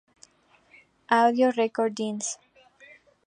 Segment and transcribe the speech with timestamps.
[1.19, 2.39] Audio recordings